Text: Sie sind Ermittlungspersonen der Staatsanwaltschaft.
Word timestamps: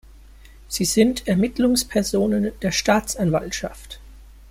Sie 0.67 0.85
sind 0.85 1.27
Ermittlungspersonen 1.27 2.53
der 2.63 2.71
Staatsanwaltschaft. 2.71 3.99